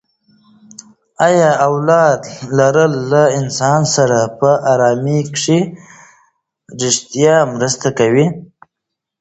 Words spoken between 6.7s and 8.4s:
ریښتیا مرسته کوي؟